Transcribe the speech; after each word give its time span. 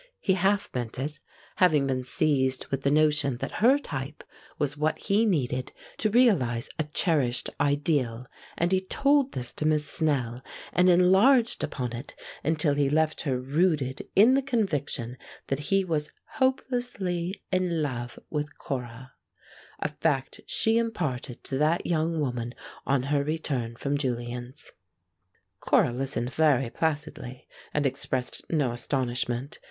He 0.19 0.33
half 0.33 0.67
meant 0.73 0.97
it, 0.97 1.19
having 1.57 1.85
been 1.85 2.03
seized 2.03 2.65
with 2.71 2.81
the 2.81 2.89
notion 2.89 3.37
that 3.37 3.61
her 3.61 3.77
type 3.77 4.23
was 4.57 4.75
what 4.75 4.97
he 4.97 5.27
needed 5.27 5.71
to 5.99 6.09
realize 6.09 6.71
a 6.79 6.85
cherished 6.85 7.51
ideal, 7.59 8.25
and 8.57 8.71
he 8.71 8.81
told 8.81 9.33
this 9.33 9.53
to 9.53 9.65
Miss 9.67 9.85
Snell, 9.85 10.41
and 10.73 10.89
enlarged 10.89 11.63
upon 11.63 11.93
it 11.93 12.15
until 12.43 12.73
he 12.73 12.89
left 12.89 13.21
her 13.21 13.39
rooted 13.39 14.09
in 14.15 14.33
the 14.33 14.41
conviction 14.41 15.17
that 15.49 15.59
he 15.69 15.85
was 15.85 16.09
hopelessly 16.37 17.39
in 17.51 17.83
love 17.83 18.17
with 18.31 18.57
Cora 18.57 19.13
a 19.83 19.87
fact 19.89 20.41
she 20.47 20.79
imparted 20.79 21.43
to 21.43 21.59
that 21.59 21.85
young 21.85 22.19
woman 22.19 22.55
on 22.87 23.03
her 23.03 23.23
return 23.23 23.75
from 23.75 23.99
Julian's. 23.99 24.71
Cora 25.59 25.91
listened 25.93 26.33
very 26.33 26.71
placidly, 26.71 27.47
and 27.71 27.85
expressed 27.85 28.43
no 28.49 28.71
astonishment. 28.71 29.59